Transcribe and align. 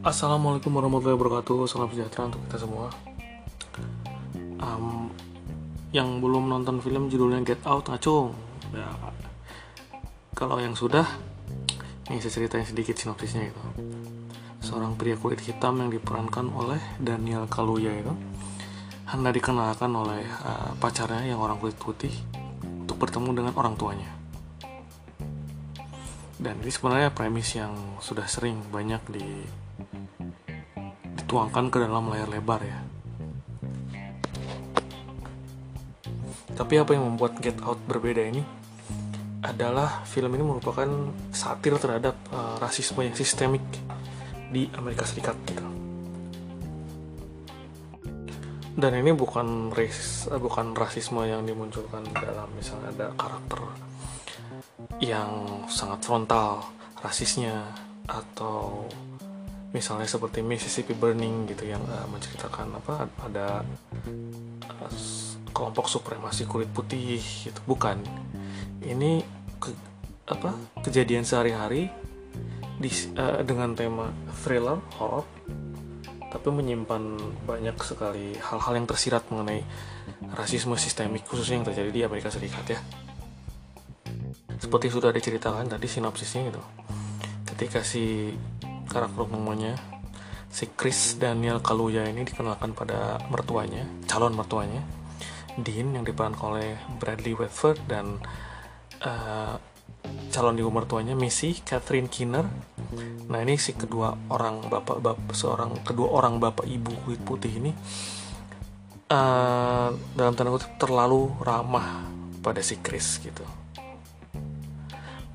Assalamualaikum 0.00 0.72
warahmatullahi 0.72 1.12
wabarakatuh. 1.12 1.68
Salam 1.68 1.92
sejahtera 1.92 2.32
untuk 2.32 2.40
kita 2.48 2.56
semua. 2.64 2.88
Um, 4.56 5.12
yang 5.92 6.24
belum 6.24 6.48
nonton 6.48 6.80
film 6.80 7.12
judulnya 7.12 7.44
Get 7.44 7.60
Out 7.68 7.92
ngacung. 7.92 8.32
Ya, 8.72 8.88
kalau 10.32 10.56
yang 10.56 10.72
sudah, 10.72 11.04
ini 12.08 12.16
saya 12.16 12.32
ceritain 12.32 12.64
sedikit 12.64 12.96
sinopsisnya 12.96 13.52
itu. 13.52 13.60
Seorang 14.64 14.96
pria 14.96 15.20
kulit 15.20 15.44
hitam 15.44 15.76
yang 15.84 15.92
diperankan 15.92 16.48
oleh 16.48 16.80
Daniel 16.96 17.44
Kaluuya 17.44 17.92
itu 17.92 18.16
hendak 19.04 19.36
dikenalkan 19.36 19.92
oleh 19.92 20.24
uh, 20.48 20.72
pacarnya 20.80 21.28
yang 21.28 21.44
orang 21.44 21.60
kulit 21.60 21.76
putih 21.76 22.16
untuk 22.64 22.96
bertemu 22.96 23.36
dengan 23.36 23.52
orang 23.52 23.76
tuanya. 23.76 24.08
Dan 26.40 26.56
ini 26.64 26.72
sebenarnya 26.72 27.12
premis 27.12 27.52
yang 27.52 28.00
sudah 28.00 28.24
sering 28.24 28.64
banyak 28.72 29.04
di 29.12 29.59
dituangkan 31.20 31.70
ke 31.70 31.78
dalam 31.82 32.10
layar 32.10 32.26
lebar 32.26 32.60
ya. 32.64 32.78
Tapi 36.58 36.74
apa 36.76 36.92
yang 36.92 37.14
membuat 37.14 37.40
Get 37.40 37.56
Out 37.64 37.80
berbeda 37.88 38.20
ini 38.20 38.42
adalah 39.40 40.04
film 40.04 40.36
ini 40.36 40.44
merupakan 40.44 40.88
satir 41.32 41.72
terhadap 41.80 42.12
uh, 42.28 42.60
rasisme 42.60 43.00
yang 43.00 43.16
sistemik 43.16 43.64
di 44.52 44.68
Amerika 44.76 45.08
Serikat 45.08 45.38
gitu. 45.48 45.64
Dan 48.76 48.92
ini 48.96 49.12
bukan 49.12 49.72
ras 49.72 50.28
bukan 50.30 50.72
rasisme 50.76 51.24
yang 51.24 51.44
dimunculkan 51.44 52.04
dalam 52.16 52.48
misalnya 52.56 52.92
ada 52.92 53.06
karakter 53.16 53.60
yang 55.00 55.64
sangat 55.68 56.04
frontal 56.04 56.64
rasisnya 57.00 57.72
atau 58.08 58.84
misalnya 59.70 60.06
seperti 60.06 60.42
Mississippi 60.42 60.94
Burning 60.98 61.46
gitu 61.46 61.70
yang 61.70 61.82
uh, 61.86 62.06
menceritakan 62.10 62.74
apa 62.74 63.06
ada 63.22 63.62
uh, 64.66 64.92
kelompok 65.54 65.86
supremasi 65.86 66.46
kulit 66.46 66.70
putih 66.70 67.22
gitu. 67.22 67.60
Bukan. 67.66 68.02
Ini 68.80 69.22
ke, 69.60 69.70
apa 70.26 70.56
kejadian 70.82 71.22
sehari-hari 71.22 71.90
uh, 73.18 73.42
dengan 73.46 73.76
tema 73.76 74.10
thriller 74.42 74.80
horror 74.98 75.26
tapi 76.30 76.46
menyimpan 76.54 77.18
banyak 77.42 77.74
sekali 77.82 78.38
hal-hal 78.38 78.72
yang 78.78 78.86
tersirat 78.86 79.26
mengenai 79.34 79.66
rasisme 80.30 80.78
sistemik 80.78 81.26
khususnya 81.26 81.58
yang 81.58 81.66
terjadi 81.66 81.90
di 81.90 82.00
Amerika 82.06 82.30
Serikat 82.30 82.64
ya. 82.70 82.78
Seperti 84.62 84.86
sudah 84.94 85.10
diceritakan 85.10 85.66
tadi 85.66 85.90
sinopsisnya 85.90 86.54
gitu. 86.54 86.62
Ketika 87.50 87.82
si 87.82 88.30
karakter 88.90 89.22
utamanya 89.30 89.78
si 90.50 90.66
Chris 90.74 91.14
Daniel 91.14 91.62
Kaluuya 91.62 92.10
ini 92.10 92.26
dikenalkan 92.26 92.74
pada 92.74 93.22
mertuanya, 93.30 93.86
calon 94.10 94.34
mertuanya, 94.34 94.82
Dean 95.54 95.94
yang 95.94 96.02
diperankan 96.02 96.58
oleh 96.58 96.74
Bradley 96.98 97.38
Whitford 97.38 97.78
dan 97.86 98.18
uh, 99.06 99.54
calon 100.34 100.58
ibu 100.58 100.74
mertuanya 100.74 101.14
Missy 101.14 101.62
Catherine 101.62 102.10
Kinner. 102.10 102.50
Nah 103.30 103.38
ini 103.46 103.54
si 103.62 103.78
kedua 103.78 104.10
orang 104.34 104.66
bapak 104.66 104.98
bapak 104.98 105.38
seorang 105.38 105.86
kedua 105.86 106.10
orang 106.10 106.42
bapak 106.42 106.66
ibu 106.66 106.90
kulit 107.06 107.22
putih 107.22 107.62
ini 107.62 107.70
uh, 109.10 109.88
dalam 110.18 110.34
tanda 110.34 110.50
kutip 110.50 110.74
terlalu 110.82 111.30
ramah 111.38 112.10
pada 112.42 112.58
si 112.58 112.82
Chris 112.82 113.22
gitu 113.22 113.59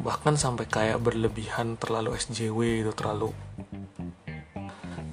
bahkan 0.05 0.37
sampai 0.37 0.69
kayak 0.69 1.01
berlebihan 1.01 1.81
terlalu 1.81 2.13
SJW 2.13 2.85
itu 2.85 2.93
terlalu 2.93 3.33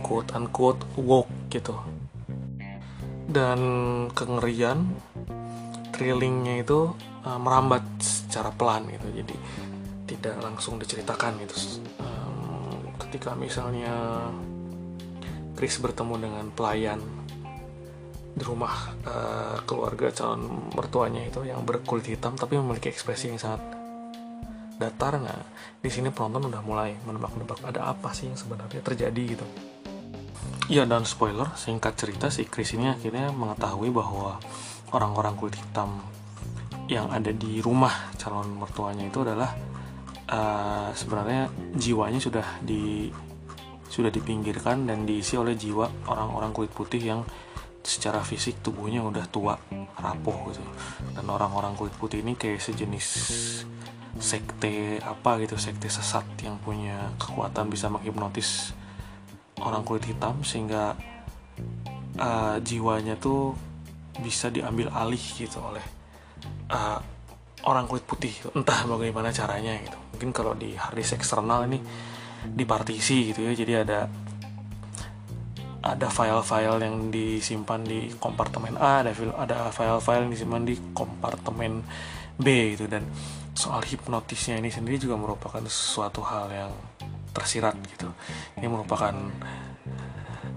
quote 0.05 0.37
unquote 0.37 0.85
woke 1.01 1.33
gitu. 1.49 1.73
Dan 3.25 3.59
kengerian 4.13 4.93
thrillingnya 5.97 6.61
itu 6.61 6.93
uh, 7.25 7.41
merambat 7.41 7.81
secara 8.05 8.53
pelan 8.53 8.85
gitu. 8.93 9.09
Jadi 9.25 9.37
tidak 10.13 10.37
langsung 10.45 10.77
diceritakan 10.77 11.41
gitu. 11.41 11.57
Um, 11.97 12.93
ketika 13.01 13.33
misalnya 13.33 14.29
Chris 15.57 15.81
bertemu 15.81 16.21
dengan 16.21 16.45
pelayan 16.53 17.01
di 18.33 18.45
rumah 18.45 18.93
uh, 19.09 19.57
keluarga 19.65 20.13
calon 20.13 20.69
mertuanya 20.77 21.25
itu 21.25 21.45
yang 21.49 21.65
berkulit 21.65 22.09
hitam 22.09 22.37
tapi 22.37 22.57
memiliki 22.57 22.89
ekspresi 22.89 23.29
yang 23.29 23.37
sangat 23.37 23.82
datar 24.83 25.23
nah 25.23 25.39
di 25.79 25.91
sini 25.91 26.11
penonton 26.11 26.51
udah 26.51 26.63
mulai 26.67 26.99
menebak-nebak 27.07 27.63
ada 27.63 27.91
apa 27.95 28.11
sih 28.11 28.27
yang 28.27 28.39
sebenarnya 28.39 28.83
terjadi 28.83 29.23
gitu? 29.39 29.47
Ya 30.71 30.87
dan 30.87 31.07
spoiler 31.07 31.51
singkat 31.55 31.99
cerita 31.99 32.31
si 32.31 32.47
Chris 32.47 32.75
ini 32.75 32.91
akhirnya 32.91 33.31
mengetahui 33.31 33.91
bahwa 33.95 34.39
orang-orang 34.95 35.35
kulit 35.39 35.59
hitam 35.59 36.03
yang 36.91 37.11
ada 37.11 37.31
di 37.31 37.63
rumah 37.63 38.13
calon 38.19 38.59
mertuanya 38.59 39.07
itu 39.07 39.23
adalah 39.23 39.55
uh, 40.29 40.91
sebenarnya 40.95 41.49
jiwanya 41.79 42.19
sudah 42.19 42.47
di 42.63 43.11
sudah 43.93 44.09
dipinggirkan 44.09 44.89
dan 44.89 45.05
diisi 45.05 45.37
oleh 45.37 45.53
jiwa 45.53 46.09
orang-orang 46.09 46.51
kulit 46.57 46.73
putih 46.73 47.03
yang 47.05 47.21
secara 47.83 48.23
fisik 48.23 48.63
tubuhnya 48.63 49.03
udah 49.03 49.27
tua 49.29 49.59
rapuh 49.99 50.55
gitu. 50.55 50.63
Dan 51.15 51.27
orang-orang 51.27 51.75
kulit 51.75 51.95
putih 51.99 52.23
ini 52.23 52.39
kayak 52.39 52.63
sejenis 52.63 53.07
sekte 54.23 55.01
apa 55.01 55.41
gitu 55.41 55.57
sekte 55.57 55.89
sesat 55.89 56.25
yang 56.45 56.61
punya 56.61 57.11
kekuatan 57.17 57.73
bisa 57.73 57.89
menghipnotis 57.89 58.77
orang 59.65 59.83
kulit 59.83 60.05
hitam 60.05 60.45
sehingga 60.45 60.95
uh, 62.21 62.57
jiwanya 62.61 63.17
tuh 63.17 63.57
bisa 64.21 64.53
diambil 64.53 64.93
alih 64.93 65.23
gitu 65.35 65.59
oleh 65.59 65.85
uh, 66.71 67.01
orang 67.67 67.87
kulit 67.91 68.05
putih. 68.07 68.35
Entah 68.55 68.87
bagaimana 68.87 69.35
caranya 69.35 69.75
gitu. 69.81 69.99
Mungkin 70.17 70.31
kalau 70.31 70.53
di 70.55 70.75
hard 70.79 70.99
disk 70.99 71.19
eksternal 71.19 71.67
ini 71.67 71.79
dipartisi 72.43 73.31
gitu 73.31 73.47
ya 73.47 73.53
jadi 73.55 73.87
ada 73.87 74.11
ada 75.83 76.07
file-file 76.07 76.79
yang 76.87 77.11
disimpan 77.11 77.83
di 77.83 78.15
kompartemen 78.15 78.79
A 78.79 79.03
ada 79.03 79.11
ada 79.35 79.69
file-file 79.75 80.31
yang 80.31 80.33
disimpan 80.33 80.63
di 80.63 80.75
kompartemen 80.95 81.83
B 82.39 82.79
gitu 82.79 82.87
dan 82.87 83.03
soal 83.53 83.85
hipnotisnya 83.85 84.57
ini 84.57 84.73
sendiri 84.73 84.97
juga 84.97 85.19
merupakan 85.19 85.61
suatu 85.69 86.25
hal 86.25 86.49
yang 86.49 86.73
tersirat 87.33 87.77
gitu. 87.97 88.09
Ini 88.57 88.67
merupakan 88.69 89.13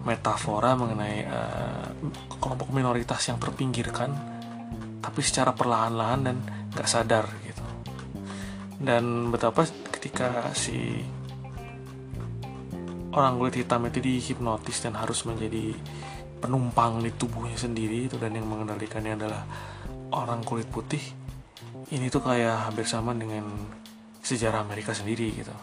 metafora 0.06 0.78
mengenai 0.78 1.18
uh, 1.26 1.90
kelompok 2.38 2.70
minoritas 2.70 3.26
yang 3.26 3.42
terpinggirkan, 3.42 4.14
tapi 5.02 5.20
secara 5.26 5.52
perlahan-lahan 5.52 6.22
dan 6.22 6.38
nggak 6.72 6.88
sadar 6.88 7.26
gitu. 7.42 7.64
Dan 8.78 9.34
betapa 9.34 9.66
ketika 9.90 10.54
si 10.54 11.02
orang 13.16 13.40
kulit 13.40 13.56
hitam 13.64 13.88
itu 13.88 14.04
dihipnotis 14.04 14.84
dan 14.84 15.00
harus 15.00 15.24
menjadi 15.24 15.72
penumpang 16.44 17.00
di 17.00 17.16
tubuhnya 17.16 17.56
sendiri 17.56 18.12
itu 18.12 18.20
dan 18.20 18.36
yang 18.36 18.46
mengendalikannya 18.46 19.16
adalah 19.16 19.48
orang 20.12 20.44
kulit 20.44 20.68
putih. 20.68 21.02
Ini 21.90 22.12
tuh 22.12 22.22
kayak 22.22 22.70
hampir 22.70 22.84
sama 22.84 23.16
dengan 23.16 23.48
sejarah 24.20 24.62
Amerika 24.62 24.92
sendiri 24.92 25.32
gitu 25.32 25.56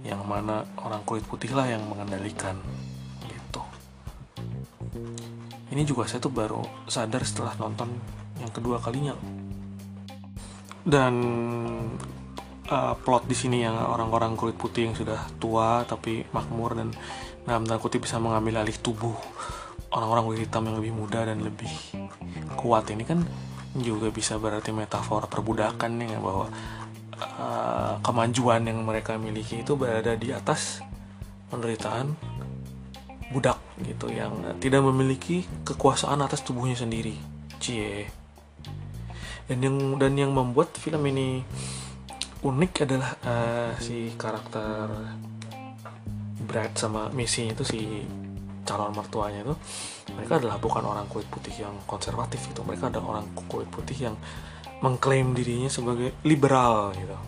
yang 0.00 0.24
mana 0.24 0.64
orang 0.80 1.04
kulit 1.04 1.26
putih 1.28 1.52
lah 1.52 1.68
yang 1.68 1.84
mengendalikan 1.84 2.56
gitu. 3.28 3.62
Ini 5.70 5.82
juga 5.84 6.08
saya 6.08 6.24
tuh 6.24 6.32
baru 6.32 6.64
sadar 6.88 7.20
setelah 7.20 7.52
nonton 7.60 7.92
yang 8.40 8.48
kedua 8.48 8.80
kalinya. 8.80 9.12
Dan 10.80 11.14
uh, 12.70 12.94
plot 12.96 13.26
di 13.26 13.36
sini 13.36 13.66
yang 13.66 13.76
orang-orang 13.76 14.38
kulit 14.38 14.56
putih 14.56 14.88
yang 14.88 14.96
sudah 14.96 15.18
tua 15.42 15.82
tapi 15.84 16.24
makmur 16.30 16.78
dan 16.78 16.88
dalam 17.44 17.66
tanda 17.66 17.82
kutip 17.82 18.06
bisa 18.06 18.22
mengambil 18.22 18.62
alih 18.62 18.78
tubuh 18.78 19.16
orang-orang 19.90 20.22
kulit 20.30 20.40
hitam 20.46 20.70
yang 20.70 20.76
lebih 20.78 20.94
muda 20.94 21.26
dan 21.26 21.42
lebih 21.42 21.70
kuat. 22.54 22.86
Ini 22.94 23.02
kan 23.02 23.26
juga 23.74 24.10
bisa 24.14 24.38
berarti 24.38 24.70
metafora 24.70 25.26
perbudakan 25.26 25.90
nih 25.98 26.18
bahwa 26.18 26.46
uh, 27.18 27.94
kemajuan 28.02 28.62
yang 28.66 28.78
mereka 28.86 29.18
miliki 29.18 29.62
itu 29.66 29.74
berada 29.74 30.14
di 30.14 30.30
atas 30.30 30.82
penderitaan 31.50 32.14
budak 33.30 33.58
gitu 33.82 34.10
yang 34.10 34.58
tidak 34.58 34.82
memiliki 34.82 35.46
kekuasaan 35.66 36.22
atas 36.22 36.42
tubuhnya 36.46 36.78
sendiri. 36.78 37.14
Cie. 37.58 38.06
Dan 39.50 39.58
yang 39.66 39.76
dan 39.98 40.14
yang 40.14 40.30
membuat 40.30 40.78
film 40.78 41.02
ini 41.10 41.42
unik 42.40 42.72
adalah 42.88 43.10
uh, 43.24 43.72
si 43.76 44.16
karakter 44.16 44.88
Brad 46.40 46.72
sama 46.72 47.12
Missy 47.12 47.52
itu 47.52 47.62
si 47.62 47.80
calon 48.64 48.96
mertuanya 48.96 49.44
itu 49.44 49.54
mereka 50.16 50.40
adalah 50.40 50.56
bukan 50.56 50.84
orang 50.84 51.06
kulit 51.10 51.28
putih 51.28 51.52
yang 51.64 51.74
konservatif 51.84 52.40
itu 52.48 52.60
mereka 52.64 52.88
adalah 52.88 53.18
orang 53.18 53.26
kulit 53.48 53.68
putih 53.68 54.08
yang 54.08 54.16
mengklaim 54.80 55.36
dirinya 55.36 55.68
sebagai 55.68 56.16
liberal 56.24 56.96
gitu. 56.96 57.18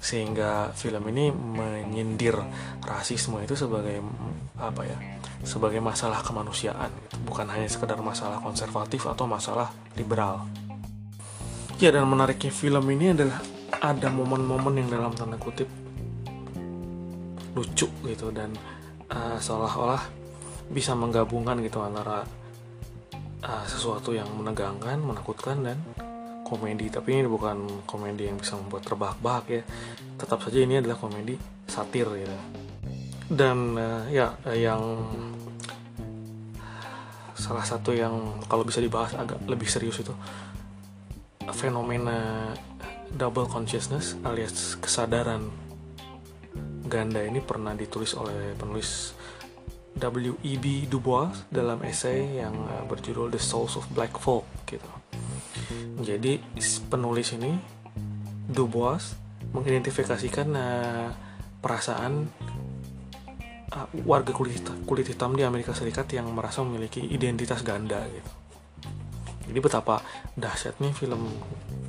Sehingga 0.00 0.72
film 0.72 1.04
ini 1.12 1.32
menyindir 1.32 2.36
rasisme 2.84 3.40
itu 3.44 3.56
sebagai 3.56 4.00
apa 4.56 4.82
ya 4.88 4.96
sebagai 5.44 5.80
masalah 5.84 6.24
kemanusiaan 6.24 6.88
gitu. 7.04 7.20
bukan 7.28 7.44
hanya 7.52 7.68
sekedar 7.68 8.00
masalah 8.00 8.40
konservatif 8.40 9.04
atau 9.04 9.28
masalah 9.28 9.68
liberal 9.92 10.40
ya 11.78 11.90
dan 11.94 12.06
menariknya 12.06 12.52
film 12.54 12.84
ini 12.90 13.14
adalah 13.14 13.40
ada 13.82 14.08
momen-momen 14.10 14.84
yang 14.84 14.88
dalam 14.90 15.12
tanda 15.14 15.36
kutip 15.36 15.66
lucu 17.54 17.86
gitu 17.86 18.34
dan 18.34 18.50
uh, 19.10 19.38
seolah-olah 19.38 20.02
bisa 20.70 20.96
menggabungkan 20.96 21.60
gitu 21.62 21.78
antara 21.84 22.26
uh, 23.44 23.64
sesuatu 23.68 24.10
yang 24.10 24.26
menegangkan, 24.34 24.98
menakutkan 24.98 25.62
dan 25.62 25.78
komedi. 26.42 26.90
Tapi 26.90 27.22
ini 27.22 27.28
bukan 27.30 27.86
komedi 27.86 28.26
yang 28.26 28.40
bisa 28.40 28.58
membuat 28.58 28.82
terbahak-bahak 28.88 29.44
ya. 29.50 29.62
Tetap 30.18 30.42
saja 30.42 30.58
ini 30.58 30.82
adalah 30.82 30.98
komedi 30.98 31.38
satir 31.68 32.06
gitu 32.10 32.64
dan 33.30 33.72
uh, 33.80 34.04
ya 34.12 34.36
yang 34.52 35.00
salah 37.34 37.64
satu 37.64 37.92
yang 37.96 38.40
kalau 38.48 38.64
bisa 38.64 38.80
dibahas 38.84 39.16
agak 39.16 39.40
lebih 39.48 39.68
serius 39.68 40.00
itu 40.00 40.12
fenomena 41.52 42.48
double 43.12 43.46
consciousness 43.50 44.16
alias 44.24 44.80
kesadaran 44.80 45.52
ganda 46.88 47.20
ini 47.24 47.40
pernah 47.40 47.72
ditulis 47.76 48.16
oleh 48.16 48.54
penulis 48.54 49.12
W.E.B. 49.94 50.90
Du 50.90 50.98
Bois 50.98 51.30
dalam 51.54 51.78
esai 51.86 52.42
yang 52.42 52.54
uh, 52.66 52.82
berjudul 52.90 53.30
The 53.30 53.38
Souls 53.38 53.78
of 53.78 53.86
Black 53.94 54.18
Folk 54.18 54.42
gitu. 54.66 54.90
Jadi 56.02 56.42
penulis 56.90 57.30
ini 57.38 57.54
Du 58.50 58.66
Bois 58.66 59.14
mengidentifikasikan 59.54 60.48
uh, 60.50 61.08
perasaan 61.62 62.26
uh, 63.70 63.86
warga 64.02 64.34
kulit 64.34 64.66
kulit 64.82 65.06
hitam 65.06 65.38
di 65.38 65.46
Amerika 65.46 65.70
Serikat 65.70 66.10
yang 66.10 66.26
merasa 66.34 66.66
memiliki 66.66 66.98
identitas 66.98 67.62
ganda 67.62 68.02
gitu. 68.10 68.43
Jadi 69.44 69.58
betapa 69.60 70.00
dahsyatnya 70.34 70.90
film 70.96 71.28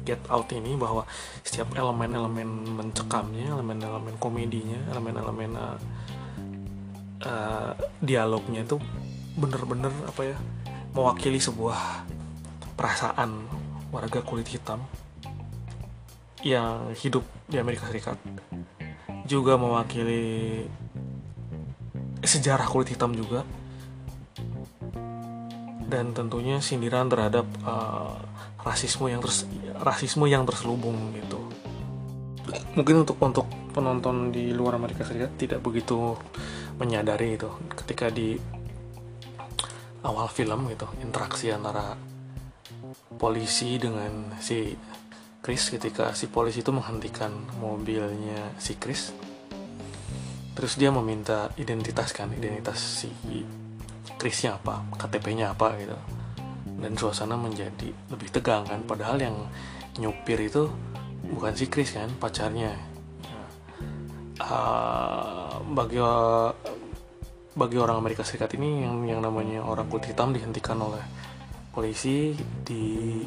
Get 0.05 0.21
Out 0.29 0.51
ini 0.53 0.75
bahwa 0.77 1.07
setiap 1.41 1.73
elemen-elemen 1.73 2.77
mencekamnya, 2.77 3.55
elemen-elemen 3.55 4.15
komedinya, 4.21 4.77
elemen-elemen 4.93 5.51
uh, 5.55 5.77
uh, 7.25 7.71
dialognya 8.03 8.67
itu 8.67 8.77
bener-bener 9.35 9.91
apa 10.07 10.21
ya 10.23 10.37
mewakili 10.95 11.39
sebuah 11.41 12.07
perasaan 12.75 13.47
warga 13.91 14.19
kulit 14.23 14.47
hitam 14.47 14.83
yang 16.45 16.93
hidup 16.93 17.25
di 17.49 17.57
Amerika 17.57 17.87
Serikat. 17.89 18.19
Juga 19.25 19.57
mewakili 19.57 20.63
sejarah 22.21 22.69
kulit 22.69 22.93
hitam 22.93 23.17
juga 23.17 23.41
dan 25.85 26.11
tentunya 26.11 26.57
sindiran 26.61 27.09
terhadap 27.09 27.45
uh, 27.65 28.17
rasisme 28.65 29.05
yang 29.09 29.21
terus 29.21 29.45
rasisme 29.81 30.25
yang 30.25 30.43
terselubung 30.43 31.13
gitu. 31.13 31.39
Mungkin 32.77 33.05
untuk 33.05 33.17
untuk 33.21 33.47
penonton 33.73 34.29
di 34.33 34.53
luar 34.53 34.77
Amerika 34.77 35.05
Serikat 35.05 35.37
tidak 35.37 35.61
begitu 35.61 36.17
menyadari 36.77 37.37
itu. 37.37 37.49
Ketika 37.73 38.09
di 38.09 38.37
awal 40.05 40.29
film 40.29 40.69
gitu 40.69 40.85
interaksi 41.01 41.49
antara 41.49 41.97
polisi 43.17 43.81
dengan 43.81 44.37
si 44.37 44.77
Chris 45.41 45.73
ketika 45.73 46.13
si 46.13 46.29
polisi 46.29 46.61
itu 46.61 46.69
menghentikan 46.69 47.33
mobilnya 47.57 48.53
si 48.61 48.77
Chris 48.77 49.09
terus 50.53 50.77
dia 50.77 50.93
meminta 50.93 51.49
identitas 51.57 52.13
kan 52.13 52.29
identitas 52.31 52.77
si 52.79 53.09
Chrisnya 54.15 54.57
apa 54.57 54.83
KTP-nya 54.95 55.53
apa 55.53 55.75
gitu. 55.79 55.97
Dan 56.75 56.93
suasana 56.99 57.39
menjadi 57.39 57.91
lebih 58.11 58.29
tegang 58.31 58.67
kan 58.67 58.83
padahal 58.83 59.17
yang 59.19 59.35
nyupir 59.99 60.39
itu 60.43 60.67
bukan 61.31 61.53
si 61.55 61.65
Chris 61.71 61.95
kan 61.95 62.11
pacarnya. 62.19 62.75
Uh, 64.35 65.63
bagi 65.71 65.95
bagi 67.55 67.77
orang 67.79 68.03
Amerika 68.03 68.27
Serikat 68.27 68.51
ini 68.59 68.83
yang 68.83 69.07
yang 69.07 69.19
namanya 69.23 69.63
orang 69.63 69.87
kulit 69.87 70.11
hitam 70.11 70.35
dihentikan 70.35 70.75
oleh 70.75 70.99
polisi 71.71 72.35
di 72.67 73.23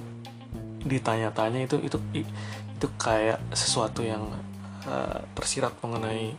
ditanya-tanya 0.84 1.64
itu 1.64 1.76
itu 1.80 1.96
itu 2.12 2.86
kayak 3.00 3.40
sesuatu 3.56 4.04
yang 4.04 4.28
uh, 4.84 5.20
tersirat 5.32 5.72
mengenai 5.80 6.36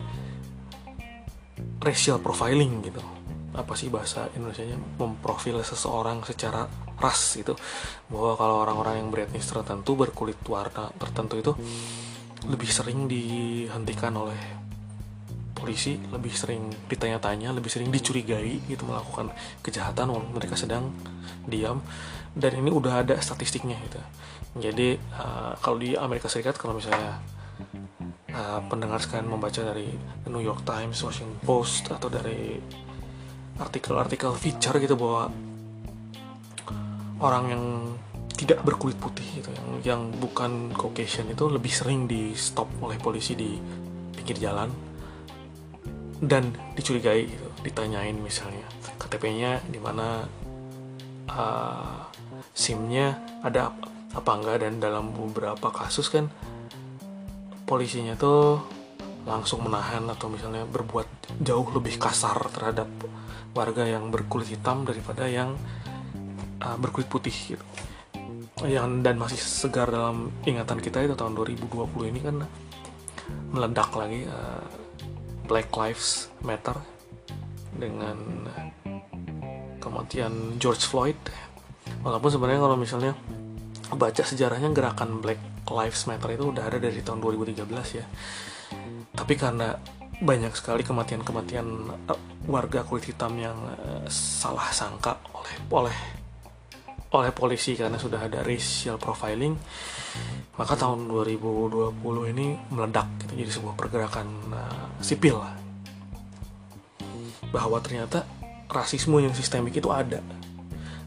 racial 1.82 2.22
profiling 2.22 2.80
gitu 2.86 3.02
apa 3.54 3.74
sih 3.74 3.90
bahasa 3.90 4.30
Indonesia 4.38 4.66
nya 4.66 4.78
memprofil 4.78 5.62
seseorang 5.66 6.22
secara 6.22 6.70
ras 7.00 7.40
itu 7.40 7.58
bahwa 8.12 8.38
kalau 8.38 8.56
orang-orang 8.62 9.02
yang 9.02 9.10
beretnis 9.10 9.50
tertentu 9.50 9.98
berkulit 9.98 10.38
warna 10.46 10.92
tertentu 11.00 11.36
itu 11.40 11.52
lebih 12.46 12.70
sering 12.70 13.10
dihentikan 13.10 14.16
oleh 14.16 14.60
polisi 15.60 16.00
lebih 16.16 16.32
sering 16.32 16.72
ditanya-tanya, 16.88 17.52
lebih 17.52 17.68
sering 17.68 17.92
dicurigai 17.92 18.64
gitu 18.72 18.88
melakukan 18.88 19.36
kejahatan 19.60 20.08
walaupun 20.08 20.40
mereka 20.40 20.56
sedang 20.56 20.96
diam 21.44 21.84
dan 22.32 22.56
ini 22.56 22.72
udah 22.72 23.04
ada 23.04 23.20
statistiknya 23.20 23.76
gitu. 23.92 24.00
Jadi 24.64 24.96
uh, 25.20 25.60
kalau 25.60 25.78
di 25.78 26.00
Amerika 26.00 26.32
Serikat 26.32 26.56
kalau 26.56 26.80
misalnya 26.80 27.20
uh, 28.32 28.64
pendengar 28.72 29.04
sekalian 29.04 29.28
membaca 29.28 29.60
dari 29.60 29.92
New 30.32 30.42
York 30.42 30.64
Times, 30.64 31.04
Washington 31.04 31.38
Post 31.44 31.92
atau 31.92 32.08
dari 32.08 32.56
artikel-artikel 33.60 34.32
feature 34.40 34.80
gitu 34.80 34.96
bahwa 34.96 35.30
orang 37.20 37.46
yang 37.52 37.64
tidak 38.40 38.64
berkulit 38.64 38.96
putih 38.96 39.44
gitu 39.44 39.52
yang 39.52 39.68
yang 39.84 40.02
bukan 40.16 40.72
Caucasian 40.72 41.28
itu 41.28 41.52
lebih 41.52 41.68
sering 41.68 42.08
di 42.08 42.32
stop 42.32 42.72
oleh 42.80 42.96
polisi 42.96 43.36
di 43.36 43.60
pinggir 44.16 44.40
jalan 44.40 44.72
dan 46.24 46.52
dicurigai 46.76 47.28
gitu 47.28 47.48
ditanyain 47.64 48.16
misalnya. 48.16 48.64
KTP-nya 48.96 49.60
di 49.68 49.80
mana 49.80 50.24
uh, 51.28 52.00
SIM-nya 52.56 53.20
ada 53.44 53.72
apa, 53.72 53.88
apa 54.16 54.32
enggak 54.40 54.58
dan 54.64 54.74
dalam 54.80 55.12
beberapa 55.12 55.68
kasus 55.72 56.08
kan 56.08 56.32
polisinya 57.68 58.16
tuh 58.16 58.64
langsung 59.30 59.62
menahan 59.62 60.10
atau 60.10 60.26
misalnya 60.26 60.66
berbuat 60.66 61.38
jauh 61.46 61.70
lebih 61.70 62.02
kasar 62.02 62.50
terhadap 62.50 62.90
warga 63.54 63.86
yang 63.86 64.10
berkulit 64.10 64.50
hitam 64.50 64.82
daripada 64.90 65.30
yang 65.30 65.54
uh, 66.66 66.78
berkulit 66.82 67.06
putih 67.06 67.34
gitu. 67.54 67.66
Yang 68.66 69.06
dan 69.06 69.16
masih 69.22 69.40
segar 69.40 69.88
dalam 69.94 70.34
ingatan 70.44 70.82
kita 70.82 71.06
itu 71.06 71.14
tahun 71.14 71.38
2020 71.38 72.10
ini 72.10 72.20
kan 72.20 72.36
meledak 73.54 73.94
lagi 73.94 74.26
uh, 74.26 74.66
Black 75.46 75.70
Lives 75.78 76.34
Matter 76.42 76.76
dengan 77.78 78.18
kematian 79.78 80.58
George 80.58 80.84
Floyd. 80.84 81.18
Walaupun 82.02 82.30
sebenarnya 82.34 82.62
kalau 82.66 82.78
misalnya 82.78 83.14
baca 83.94 84.24
sejarahnya 84.26 84.70
gerakan 84.74 85.22
Black 85.22 85.40
Lives 85.70 86.06
Matter 86.10 86.34
itu 86.34 86.50
udah 86.50 86.66
ada 86.66 86.78
dari 86.78 87.02
tahun 87.02 87.22
2013 87.22 87.66
ya 87.98 88.06
tapi 89.20 89.36
karena 89.36 89.76
banyak 90.20 90.56
sekali 90.56 90.84
kematian-kematian 90.88 91.68
eh, 92.08 92.22
warga 92.48 92.88
kulit 92.88 93.12
hitam 93.12 93.36
yang 93.36 93.56
uh, 93.56 94.04
salah 94.08 94.72
sangka 94.72 95.20
oleh 95.36 95.56
oleh 95.72 95.98
oleh 97.10 97.32
polisi 97.34 97.74
karena 97.76 97.98
sudah 98.00 98.22
ada 98.22 98.46
racial 98.46 99.02
profiling 99.02 99.58
maka 100.60 100.76
tahun 100.76 101.08
2020 101.08 102.04
ini 102.36 102.52
meledak 102.76 103.08
gitu, 103.24 103.34
jadi 103.40 103.52
sebuah 103.52 103.76
pergerakan 103.80 104.28
uh, 104.52 104.88
sipil 105.00 105.40
bahwa 107.50 107.80
ternyata 107.82 108.28
rasisme 108.70 109.18
yang 109.18 109.34
sistemik 109.34 109.74
itu 109.74 109.90
ada. 109.90 110.22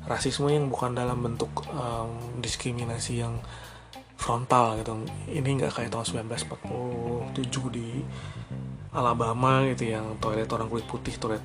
Rasisme 0.02 0.50
yang 0.50 0.66
bukan 0.66 0.98
dalam 0.98 1.22
bentuk 1.22 1.62
um, 1.70 2.40
diskriminasi 2.42 3.22
yang 3.22 3.38
frontal 4.22 4.78
gitu 4.78 4.94
ini 5.34 5.58
nggak 5.58 5.74
kayak 5.74 5.90
tahun 5.90 6.30
1947 6.30 7.74
di 7.74 8.06
Alabama 8.94 9.66
gitu 9.66 9.90
yang 9.90 10.14
toilet 10.22 10.46
orang 10.54 10.70
kulit 10.70 10.86
putih 10.86 11.18
toilet 11.18 11.42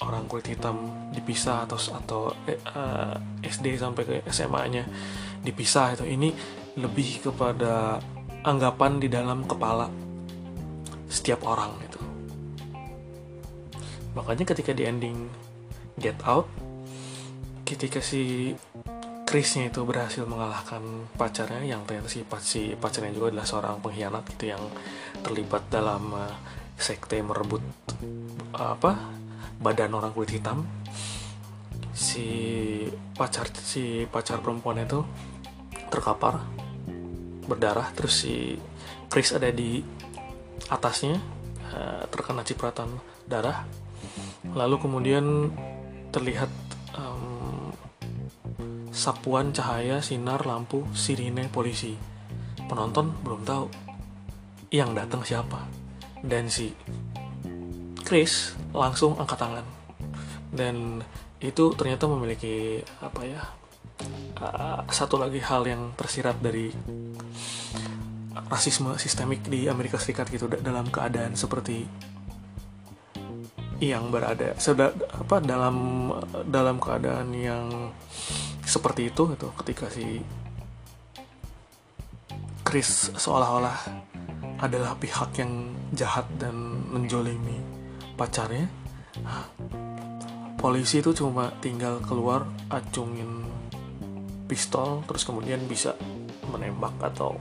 orang 0.00 0.30
kulit 0.30 0.46
hitam 0.46 1.10
dipisah 1.10 1.66
atau 1.66 1.76
atau 1.76 2.22
eh, 2.46 2.60
uh, 2.70 3.18
SD 3.42 3.74
sampai 3.74 4.02
ke 4.06 4.14
SMA-nya 4.30 4.86
dipisah 5.42 5.98
itu 5.98 6.04
ini 6.06 6.30
lebih 6.78 7.26
kepada 7.26 7.98
anggapan 8.46 9.02
di 9.02 9.08
dalam 9.10 9.44
kepala 9.44 9.90
setiap 11.10 11.44
orang 11.44 11.74
itu. 11.82 12.00
Makanya 14.14 14.44
ketika 14.46 14.70
di 14.72 14.86
ending 14.86 15.28
Get 15.98 16.16
Out, 16.24 16.48
ketika 17.66 18.00
si 18.00 18.54
Chrisnya 19.30 19.70
itu 19.70 19.86
berhasil 19.86 20.26
mengalahkan 20.26 20.82
pacarnya 21.14 21.62
yang 21.62 21.86
ternyata 21.86 22.10
si, 22.10 22.26
si 22.42 22.74
pacarnya 22.74 23.14
juga 23.14 23.30
adalah 23.30 23.46
seorang 23.46 23.78
pengkhianat 23.78 24.26
gitu 24.34 24.50
yang 24.50 24.58
terlibat 25.22 25.70
dalam 25.70 26.10
uh, 26.10 26.34
sekte 26.74 27.22
merebut 27.22 27.62
uh, 28.58 28.74
apa 28.74 28.98
badan 29.62 29.94
orang 29.94 30.10
kulit 30.10 30.34
hitam. 30.34 30.66
Si 31.94 32.26
pacar 33.14 33.46
si 33.54 34.02
pacar 34.10 34.42
perempuan 34.42 34.82
itu 34.82 35.06
terkapar 35.94 36.42
berdarah 37.46 37.86
terus 37.94 38.26
si 38.26 38.58
Chris 39.06 39.30
ada 39.30 39.54
di 39.54 39.78
atasnya 40.74 41.14
uh, 41.70 42.02
terkena 42.10 42.42
cipratan 42.42 42.98
darah. 43.30 43.62
Lalu 44.58 44.74
kemudian 44.82 45.54
terlihat 46.10 46.50
sapuan 49.00 49.56
cahaya 49.56 50.04
sinar 50.04 50.44
lampu 50.44 50.84
sirine 50.92 51.48
polisi. 51.48 51.96
Penonton 52.68 53.16
belum 53.24 53.48
tahu 53.48 53.64
yang 54.68 54.92
datang 54.92 55.24
siapa. 55.24 55.64
Dan 56.20 56.52
si 56.52 56.68
Chris 58.04 58.52
langsung 58.76 59.16
angkat 59.16 59.40
tangan. 59.40 59.66
Dan 60.52 61.00
itu 61.40 61.72
ternyata 61.72 62.04
memiliki 62.04 62.84
apa 63.00 63.24
ya 63.24 63.40
uh, 64.44 64.84
satu 64.92 65.16
lagi 65.16 65.40
hal 65.40 65.64
yang 65.64 65.96
tersirat 65.96 66.36
dari 66.44 66.68
rasisme 68.52 68.92
sistemik 69.00 69.48
di 69.48 69.64
Amerika 69.64 69.96
Serikat 69.96 70.28
gitu 70.28 70.44
dalam 70.60 70.92
keadaan 70.92 71.32
seperti 71.32 71.88
yang 73.80 74.12
berada 74.12 74.52
seda, 74.60 74.92
apa 74.92 75.40
dalam 75.40 76.10
dalam 76.44 76.76
keadaan 76.76 77.32
yang 77.32 77.88
seperti 78.70 79.10
itu 79.10 79.26
gitu 79.34 79.50
ketika 79.58 79.90
si 79.90 80.22
Chris 82.62 83.10
seolah-olah 83.18 83.74
adalah 84.62 84.94
pihak 84.94 85.42
yang 85.42 85.74
jahat 85.90 86.30
dan 86.38 86.54
menjolimi 86.94 87.58
pacarnya. 88.14 88.70
Polisi 90.54 91.02
itu 91.02 91.10
cuma 91.16 91.50
tinggal 91.58 91.98
keluar 92.04 92.46
acungin 92.70 93.42
pistol 94.46 95.02
terus 95.08 95.26
kemudian 95.26 95.66
bisa 95.66 95.98
menembak 96.46 96.94
atau 97.00 97.34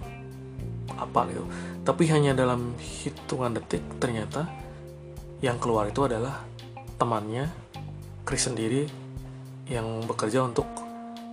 apa 0.97 1.29
gitu. 1.29 1.45
Tapi 1.85 2.09
hanya 2.09 2.33
dalam 2.33 2.73
hitungan 2.81 3.53
detik 3.53 3.85
ternyata 4.01 4.49
yang 5.45 5.61
keluar 5.61 5.85
itu 5.91 6.09
adalah 6.09 6.41
temannya 6.97 7.51
Chris 8.25 8.49
sendiri 8.49 8.89
yang 9.69 10.01
bekerja 10.09 10.41
untuk 10.41 10.88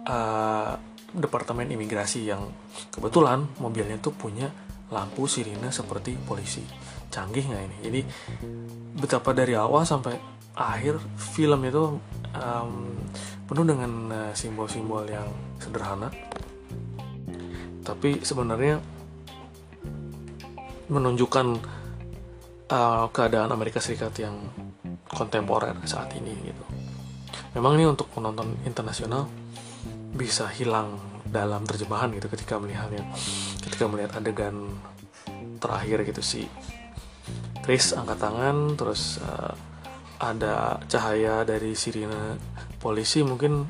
uh, 0.06 0.72
departemen 1.16 1.70
imigrasi 1.70 2.28
yang 2.28 2.50
kebetulan 2.92 3.46
mobilnya 3.58 3.98
tuh 3.98 4.14
punya 4.14 4.50
lampu 4.90 5.26
sirine 5.26 5.74
seperti 5.74 6.14
polisi. 6.14 6.62
Canggih 7.10 7.46
nggak 7.46 7.62
ini? 7.62 7.76
Jadi 7.82 8.00
betapa 8.96 9.34
dari 9.34 9.58
awal 9.58 9.82
sampai 9.82 10.14
akhir 10.56 10.96
film 11.18 11.60
itu 11.68 12.00
um, 12.32 12.72
penuh 13.44 13.64
dengan 13.66 13.92
uh, 14.10 14.32
simbol-simbol 14.32 15.04
yang 15.06 15.28
sederhana. 15.58 16.08
Tapi 17.86 18.22
sebenarnya 18.22 18.82
menunjukkan 20.86 21.46
uh, 22.70 23.06
keadaan 23.10 23.50
Amerika 23.50 23.82
Serikat 23.82 24.14
yang 24.18 24.38
kontemporer 25.06 25.74
saat 25.86 26.10
ini 26.18 26.34
gitu. 26.46 26.64
Memang 27.58 27.78
ini 27.78 27.86
untuk 27.88 28.10
penonton 28.12 28.58
internasional 28.66 29.45
bisa 30.14 30.46
hilang 30.52 31.00
dalam 31.26 31.66
terjemahan 31.66 32.12
gitu 32.14 32.30
ketika 32.30 32.60
melihatnya, 32.60 33.02
ketika 33.64 33.90
melihat 33.90 34.18
adegan 34.18 34.78
terakhir 35.58 36.06
gitu 36.06 36.22
sih. 36.22 36.46
Chris 37.66 37.90
angkat 37.96 38.22
tangan 38.22 38.78
terus 38.78 39.18
uh, 39.26 39.54
ada 40.22 40.78
cahaya 40.86 41.42
dari 41.42 41.74
sirine 41.74 42.38
polisi 42.78 43.26
mungkin 43.26 43.66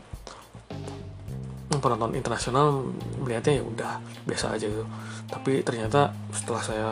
penonton 1.76 2.16
internasional 2.16 2.92
melihatnya 3.20 3.60
ya 3.60 3.64
udah 3.64 3.92
biasa 4.24 4.56
aja 4.56 4.66
gitu 4.68 4.84
tapi 5.28 5.60
ternyata 5.60 6.14
setelah 6.32 6.62
saya 6.62 6.88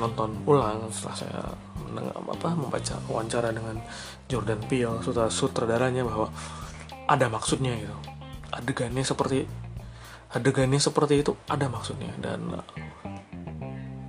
nonton 0.00 0.42
ulang 0.48 0.90
setelah 0.90 1.16
saya 1.16 1.40
mendengar, 1.86 2.14
apa 2.18 2.48
membaca 2.56 2.94
wawancara 3.06 3.54
dengan 3.54 3.78
Jordan 4.26 4.60
Peele 4.66 4.98
sutra 5.04 5.30
sutradaranya 5.30 6.02
bahwa 6.06 6.32
ada 7.06 7.26
maksudnya 7.28 7.76
gitu 7.78 7.94
adegannya 8.54 9.02
seperti 9.02 9.44
adegannya 10.34 10.78
seperti 10.78 11.22
itu 11.22 11.32
ada 11.50 11.66
maksudnya. 11.70 12.10
Dan 12.18 12.54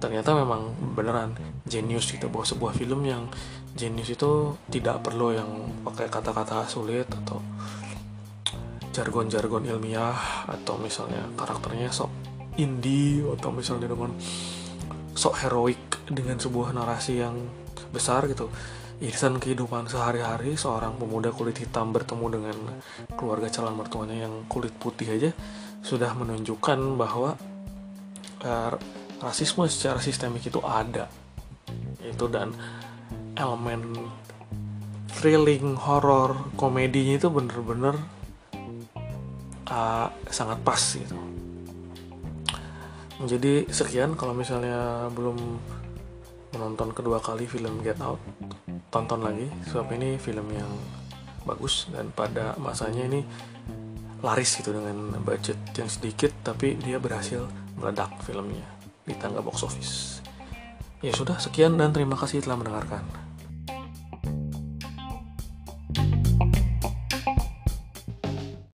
ternyata 0.01 0.37
memang 0.37 0.73
beneran 0.93 1.33
genius 1.65 2.09
gitu. 2.09 2.29
Bahwa 2.29 2.45
sebuah 2.45 2.73
film 2.77 3.05
yang 3.05 3.29
genius 3.75 4.13
itu 4.13 4.55
tidak 4.71 5.03
perlu 5.03 5.35
yang 5.35 5.49
pakai 5.83 6.07
kata-kata 6.07 6.65
sulit 6.69 7.09
atau 7.25 7.41
jargon-jargon 8.95 9.67
ilmiah 9.67 10.47
atau 10.47 10.79
misalnya 10.79 11.27
karakternya 11.35 11.91
sok 11.91 12.07
indie 12.55 13.19
atau 13.35 13.51
misalnya 13.51 13.91
dengan 13.91 14.15
sok 15.11 15.35
heroik 15.43 16.07
dengan 16.07 16.39
sebuah 16.39 16.71
narasi 16.71 17.19
yang 17.19 17.35
besar 17.91 18.23
gitu 18.31 18.47
irisan 19.03 19.43
kehidupan 19.43 19.91
sehari-hari 19.91 20.55
seorang 20.55 20.95
pemuda 20.95 21.35
kulit 21.35 21.59
hitam 21.59 21.91
bertemu 21.91 22.39
dengan 22.39 22.57
keluarga 23.19 23.51
calon 23.51 23.75
mertuanya 23.75 24.27
yang 24.27 24.47
kulit 24.47 24.71
putih 24.79 25.07
aja 25.11 25.31
sudah 25.83 26.15
menunjukkan 26.15 26.79
bahwa 26.95 27.35
uh, 28.41 28.71
rasisme 29.19 29.67
secara 29.67 29.99
sistemik 29.99 30.47
itu 30.47 30.63
ada. 30.63 31.11
Itu 31.99 32.31
dan 32.31 32.55
elemen 33.35 34.11
thrilling 35.11 35.75
horror 35.75 36.55
komedinya 36.55 37.19
itu 37.19 37.27
bener-bener 37.27 37.99
uh, 39.67 40.07
sangat 40.31 40.59
pas 40.63 40.79
gitu. 40.79 41.19
Jadi 43.25 43.67
sekian 43.71 44.15
kalau 44.19 44.35
misalnya 44.35 45.07
belum 45.11 45.35
menonton 46.55 46.95
kedua 46.95 47.19
kali 47.19 47.47
film 47.47 47.83
Get 47.83 47.99
Out 47.99 48.19
tonton 48.95 49.27
lagi 49.27 49.51
sebab 49.67 49.91
ini 49.99 50.15
film 50.15 50.47
yang 50.55 50.71
bagus 51.43 51.91
dan 51.91 52.15
pada 52.15 52.55
masanya 52.55 53.11
ini 53.11 53.27
laris 54.23 54.55
gitu 54.55 54.71
dengan 54.71 55.19
budget 55.19 55.59
yang 55.75 55.91
sedikit 55.91 56.31
tapi 56.47 56.79
dia 56.79 56.95
berhasil 56.95 57.43
meledak 57.75 58.15
filmnya 58.23 58.63
di 59.03 59.11
tangga 59.19 59.43
box 59.43 59.67
office. 59.67 60.23
Ya 61.03 61.11
sudah, 61.11 61.37
sekian 61.37 61.75
dan 61.75 61.91
terima 61.91 62.15
kasih 62.15 62.39
telah 62.41 62.55
mendengarkan. 62.55 63.24